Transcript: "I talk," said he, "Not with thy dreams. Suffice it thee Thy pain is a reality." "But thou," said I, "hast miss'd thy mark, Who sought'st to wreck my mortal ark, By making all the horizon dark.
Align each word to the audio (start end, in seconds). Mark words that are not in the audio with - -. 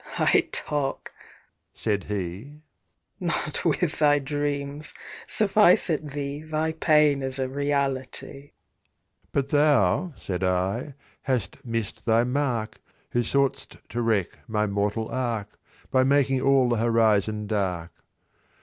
"I 0.17 0.49
talk," 0.51 1.11
said 1.75 2.05
he, 2.05 2.61
"Not 3.19 3.63
with 3.63 3.99
thy 3.99 4.17
dreams. 4.17 4.95
Suffice 5.27 5.91
it 5.91 6.07
thee 6.13 6.41
Thy 6.41 6.71
pain 6.71 7.21
is 7.21 7.37
a 7.37 7.47
reality." 7.47 8.49
"But 9.31 9.49
thou," 9.49 10.13
said 10.17 10.43
I, 10.43 10.95
"hast 11.21 11.63
miss'd 11.63 12.07
thy 12.07 12.23
mark, 12.23 12.81
Who 13.11 13.21
sought'st 13.21 13.77
to 13.89 14.01
wreck 14.01 14.39
my 14.47 14.65
mortal 14.65 15.07
ark, 15.09 15.59
By 15.91 16.03
making 16.03 16.41
all 16.41 16.69
the 16.69 16.77
horizon 16.77 17.45
dark. 17.45 17.91